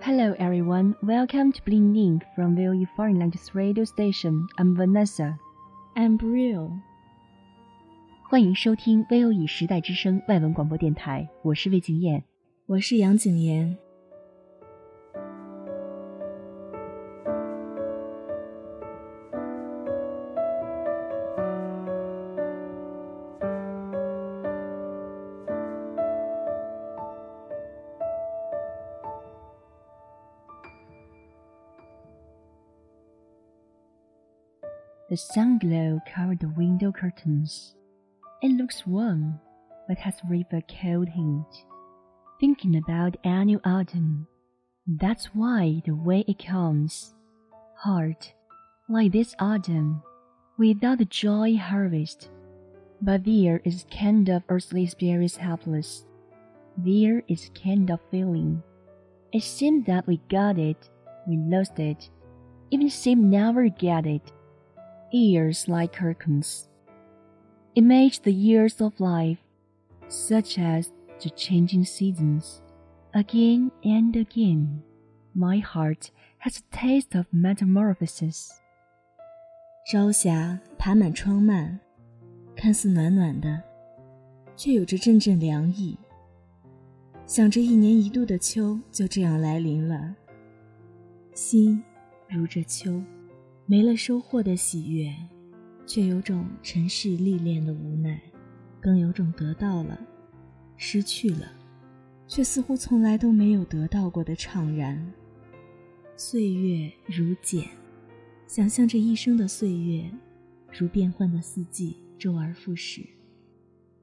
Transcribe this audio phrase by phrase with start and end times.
[0.00, 4.46] Hello everyone, welcome to Bling Ink from VOE Foreign Language Radio Station.
[4.56, 5.36] I'm Vanessa.
[5.94, 6.70] I'm Brill。
[8.28, 12.22] 欢迎收听 VOE 时代之声外文广播电台，我是魏静燕。
[12.66, 13.76] 我是杨景妍。
[35.11, 37.75] The sun glow covered the window curtains.
[38.41, 39.41] It looks warm,
[39.85, 41.65] but has river cold hint.
[42.39, 44.25] Thinking about annual autumn,
[44.87, 47.13] that's why the way it comes.
[47.83, 48.33] Heart,
[48.87, 50.01] like this autumn,
[50.57, 52.29] without the joy harvest.
[53.01, 56.05] But there is kind of earthly spirits helpless.
[56.77, 58.63] There is kind of feeling.
[59.33, 60.89] It seemed that we got it,
[61.27, 62.09] we lost it,
[62.69, 64.31] even seemed never get it
[65.10, 66.68] Years like curtains.
[67.74, 69.38] Image the years of life,
[70.08, 72.60] such as the changing seasons.
[73.12, 74.82] Again and again,
[75.34, 78.50] my heart has a taste of metamorphosis.
[79.90, 81.78] 朝霞爬满窗幔，
[82.56, 83.62] 看似暖暖的，
[84.56, 85.96] 却有着阵阵凉意。
[87.24, 90.14] 想着一年一度的秋就这样来临了，
[91.32, 91.82] 心
[92.28, 93.02] 如这秋，
[93.71, 95.15] 没了收获的喜悦，
[95.85, 98.21] 却有种尘世历练的无奈，
[98.81, 99.97] 更有种得到了，
[100.75, 101.49] 失去了，
[102.27, 105.09] 却似乎从来都没有得到过的怅然。
[106.17, 107.65] 岁月如茧，
[108.45, 110.11] 想象着一生的岁月，
[110.69, 113.07] 如变幻的四季，周而复始。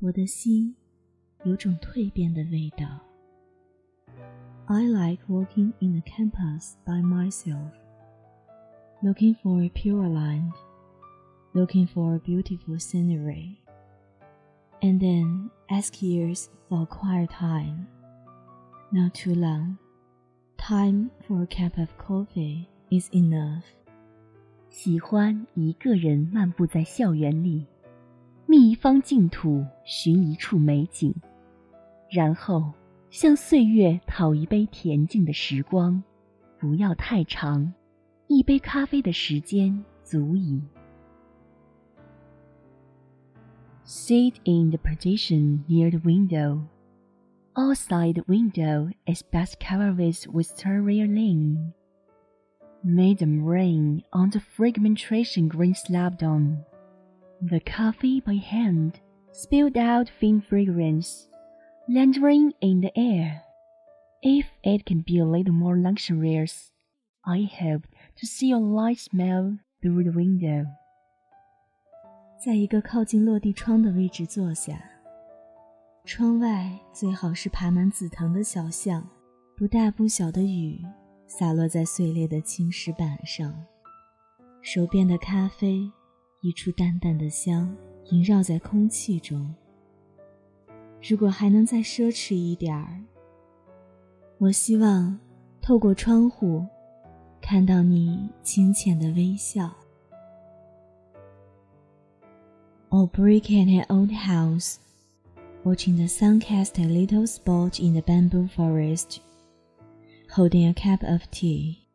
[0.00, 0.74] 我的心
[1.44, 3.00] 有种蜕变的味道。
[4.66, 7.70] I like walking in the campus by myself,
[9.01, 10.51] looking for a pure land,
[11.53, 13.59] looking for a beautiful scenery,
[14.81, 17.87] and then ask years for a quiet time.
[18.91, 19.77] Not too long.
[20.57, 23.63] Time for a cup of coffee is enough.
[24.69, 27.65] 喜欢一个人漫步在校园里，
[28.45, 31.13] 觅一方净土，寻一处美景，
[32.09, 32.73] 然后
[33.09, 36.03] 向岁月讨一杯恬静的时光，
[36.59, 37.73] 不要太长，
[38.31, 40.61] 一杯咖啡的时间足矣。
[43.85, 46.67] Sit in the partition near the window.
[47.55, 51.73] Outside the window is best covered with wisteria linen.
[52.83, 56.65] Made them rain on the fragmentation green slab on.
[57.41, 58.99] The coffee by hand
[59.31, 61.29] spilled out faint fragrance,
[61.87, 63.41] lingering in the air.
[64.21, 66.71] If it can be a little more luxurious,
[67.25, 70.66] I hope to see a light smell through the window.
[72.44, 74.82] 在一个靠近落地窗的位置坐下，
[76.04, 79.08] 窗外最好是爬满紫藤的小巷，
[79.56, 80.80] 不大不小的雨
[81.26, 83.54] 洒落在碎裂的青石板上，
[84.60, 85.88] 手边的咖啡
[86.40, 87.74] 溢出淡淡的香，
[88.10, 89.54] 萦绕在空气中。
[91.08, 93.00] 如果还能再奢侈一点儿，
[94.38, 95.18] 我希望
[95.60, 96.66] 透过窗户
[97.41, 99.73] 看到你清浅的微笑。
[102.89, 104.79] Or brick at an old house,
[105.63, 109.19] watching the sun cast a little spot in the bamboo forest,
[110.33, 111.85] holding a cup of tea,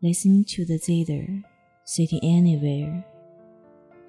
[0.00, 1.42] listening to the zither,
[1.84, 3.04] sitting anywhere.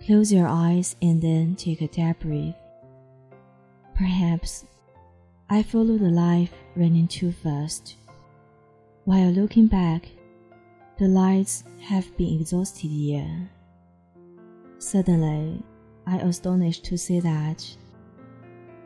[0.06, 2.56] Close your eyes and then take a deep breath.
[3.96, 4.66] Perhaps
[5.50, 7.96] I followed the life running too fast.
[9.06, 10.10] While looking back,
[11.03, 13.49] the lights have been exhausted yet.
[14.79, 15.61] Suddenly,
[16.07, 17.67] I astonished to see that,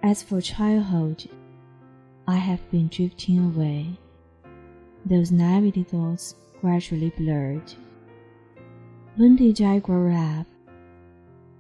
[0.03, 1.29] as for childhood,
[2.27, 3.99] I have been drifting away.
[5.05, 7.71] Those naivety thoughts gradually blurred.
[9.17, 10.47] When did I grow up?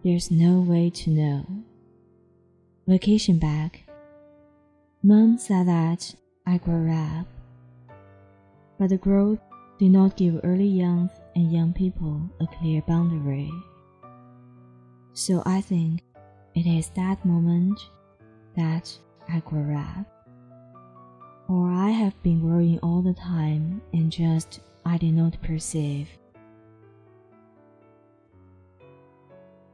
[0.03, 1.47] There's no way to know.
[2.87, 3.83] Vacation back.
[5.03, 6.15] Mom said that
[6.47, 7.27] I grew up.
[8.79, 9.46] But the growth
[9.78, 13.50] did not give early young and young people a clear boundary.
[15.14, 16.02] So I think
[16.54, 17.80] it is that moment
[18.56, 18.90] that
[19.28, 20.06] I grew up.
[21.48, 26.08] Or I have been growing all the time and just I did not perceive.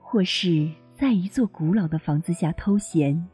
[0.01, 3.27] 或是在一座古老的房子下偷闲，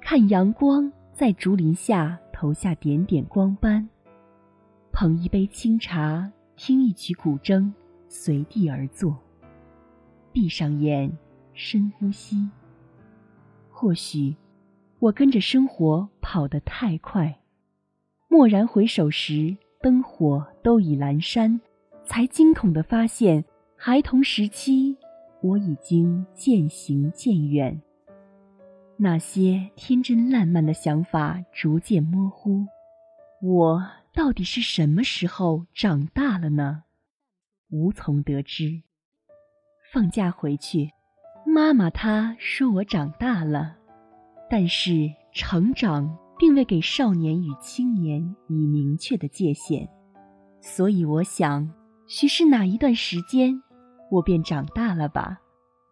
[0.00, 3.88] 看阳光在竹林下投下点点光斑，
[4.97, 7.69] 捧一杯清茶，听一曲古筝，
[8.07, 9.13] 随地而坐，
[10.31, 11.11] 闭上眼，
[11.53, 12.49] 深呼吸。
[13.69, 14.33] 或许
[14.99, 17.37] 我跟着生活跑得太快，
[18.29, 21.59] 蓦然回首时，灯火都已阑珊，
[22.05, 23.43] 才惊恐地发现，
[23.75, 24.97] 孩童时期。
[25.41, 27.81] 我已经渐行渐远，
[28.95, 32.65] 那些天真烂漫的想法逐渐模糊。
[33.43, 36.83] 我到底是什么时候长大了呢？
[37.69, 38.81] 无从得知。
[39.91, 40.89] 放假回去，
[41.45, 43.75] 妈妈她说我长大了，
[44.49, 49.89] 但是成长并未给少年与青年以明确的界限，
[50.61, 51.69] 所以我想，
[52.07, 53.61] 许是哪一段时间。
[54.09, 55.41] 我便长大了吧，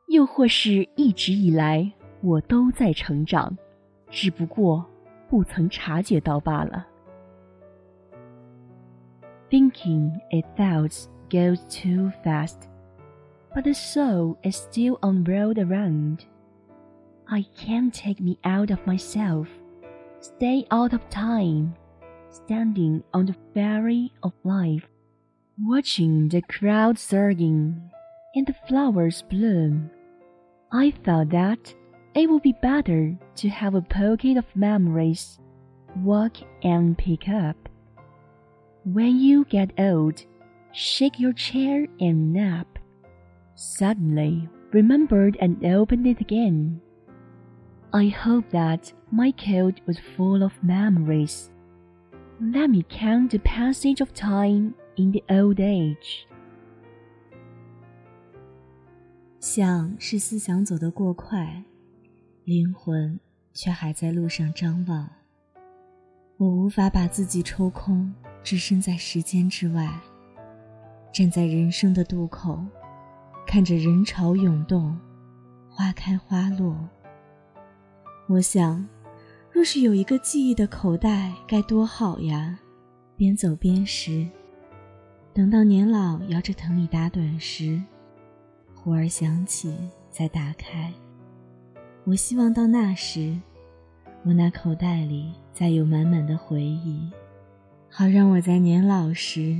[0.07, 1.91] 又或是一直以来
[2.21, 3.57] 我都在成长，
[4.09, 4.89] 只不过
[5.29, 6.87] 不曾察觉到罢了。
[9.53, 12.67] Thinking it thoughts goes too fast,
[13.53, 16.25] but the soul is still unrolled around.
[17.29, 19.47] I can't take me out of myself,
[20.21, 21.75] stay out of time,
[22.31, 24.87] standing on the ferry of life,
[25.61, 27.91] watching the crowd surging
[28.33, 29.91] and the flowers bloom.
[30.71, 31.75] I felt that
[32.15, 35.37] it would be better to have a pocket of memories,
[35.97, 37.62] walk and pick up.
[38.84, 40.24] When you get old,
[40.72, 42.66] shake your chair and nap.
[43.54, 46.80] Suddenly remembered and opened it again.
[47.92, 51.50] I hope that my coat was full of memories.
[52.40, 56.26] Let me count the passage of time in the old age.
[59.40, 61.64] 像是思想走得过快，
[62.44, 63.18] 灵魂
[63.54, 65.08] 却还在路上张望。
[66.36, 68.12] 我无法把自己抽空，
[68.43, 69.89] 置身在时间之外，
[71.13, 72.59] 站在人生的渡口，
[73.47, 74.99] 看着人潮涌动，
[75.69, 76.77] 花开花落。
[78.27, 78.85] 我想，
[79.51, 82.59] 若是有一个记忆的口袋，该多好呀！
[83.15, 84.27] 边走边拾，
[85.33, 87.81] 等到年老摇着藤椅打盹时。
[88.73, 89.73] 忽而想起，
[90.09, 90.91] 再打开。
[92.03, 93.39] 我希望到那时，
[94.25, 97.09] 我那口袋里再有满满的回忆，
[97.92, 99.56] 好让我在年老时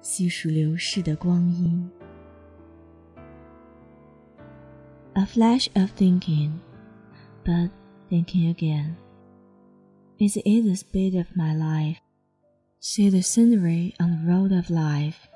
[0.00, 1.90] 细数流逝的光阴。
[5.14, 6.52] A flash of thinking,
[7.44, 7.70] but
[8.10, 8.94] thinking again.
[10.18, 11.98] Is it the speed of my life?
[12.80, 15.28] See the scenery on the road of life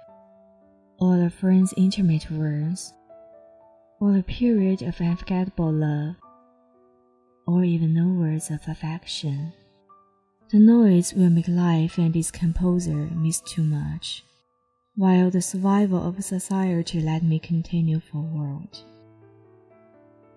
[0.99, 2.92] or a friend's intimate words,
[4.00, 6.16] or a period of unforgettable love.
[7.50, 9.52] or even no words of affection.
[10.50, 14.25] The noise will make life and its composer miss too much,
[14.96, 18.68] while the survival of society let me continue forward.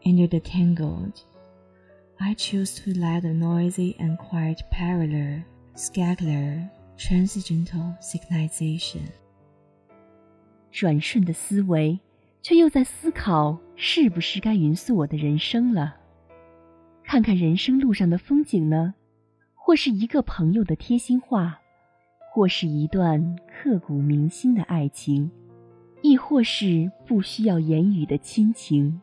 [0.05, 1.23] Under the tangled,
[2.19, 5.43] I choose to let the noisy and quiet parallel,
[5.75, 9.07] scalar, transcendental signalization.
[10.71, 11.99] 转瞬的思维，
[12.41, 15.95] 却又在思考是不是该匀速我的人生了。
[17.03, 18.93] 看看人生路上的风景呢，
[19.68, 21.60] 或是一个朋友的贴心话，
[22.32, 25.30] 或是一段刻骨铭心的爱情，
[26.00, 28.98] 亦或是不需要言语的亲情。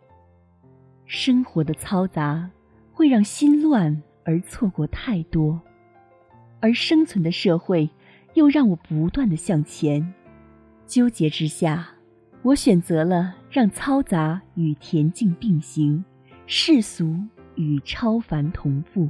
[1.05, 2.49] 生活的嘈杂
[2.91, 5.61] 会让心乱而错过太多，
[6.61, 7.87] 而生存的社会
[8.33, 10.15] 又让我不断的向前。
[10.87, 11.87] 纠结之下，
[12.41, 16.03] 我选择了让嘈杂与恬静并行，
[16.47, 17.15] 世俗。
[17.53, 19.07] 与超凡同步。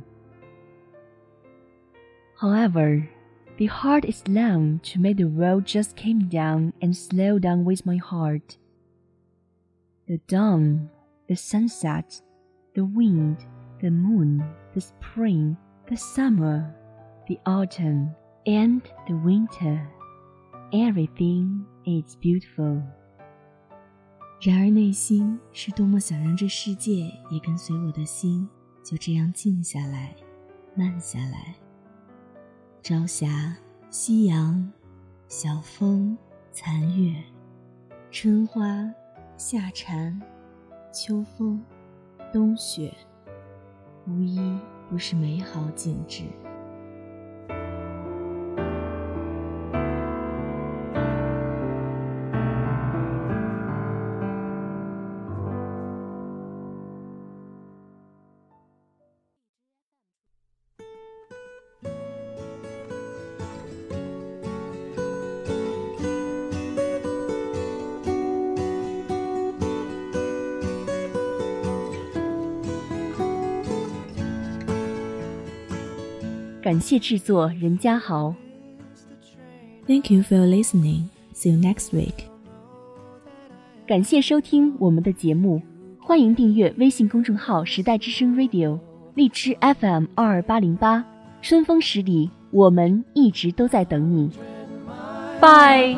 [2.40, 3.08] However,
[3.58, 7.84] the heart is long to make the world just came down and slow down with
[7.84, 8.56] my heart.
[10.06, 10.88] The dawn,
[11.28, 12.22] the sunset,
[12.75, 13.38] the wind,
[13.80, 14.42] the moon,
[14.75, 15.56] the spring,
[15.88, 16.75] the summer,
[17.28, 18.10] the autumn,
[18.46, 19.87] and the winter.
[20.72, 22.82] Everything is beautiful.
[24.40, 28.49] 然而，内心是多么想让这世界也跟随我的心，
[28.82, 30.16] 就这样静下来，
[30.75, 31.54] 慢下来。
[32.87, 33.57] 朝霞、
[33.89, 34.71] 夕阳、
[35.27, 36.15] 小风、
[36.51, 37.15] 残月、
[38.11, 38.93] 春花、
[39.37, 40.21] 夏蝉、
[40.93, 41.59] 秋风、
[42.31, 42.93] 冬雪，
[44.07, 44.39] 无一
[44.87, 46.25] 不是美好景致。
[76.65, 78.34] 感谢制作任家豪。
[79.86, 81.10] Thank you for listening.
[81.36, 82.25] See you next week.
[83.86, 85.62] 感谢收听我们的节目，
[86.00, 88.79] 欢迎订阅微信公众号“时代之声 Radio”、
[89.13, 91.05] 荔枝 FM 二二八零八、
[91.43, 94.31] 春风十里，我们一直都在等你。
[95.39, 95.98] Bye.